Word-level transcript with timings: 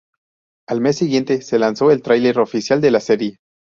Al 0.67 0.81
mes 0.81 0.97
siguiente, 0.97 1.43
se 1.43 1.59
lanzó 1.59 1.91
el 1.91 2.01
tráiler 2.01 2.39
oficial 2.39 2.81
de 2.81 2.89
la 2.89 3.01
serie. 3.01 3.37